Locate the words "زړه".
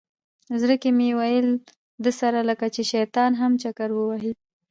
0.61-0.75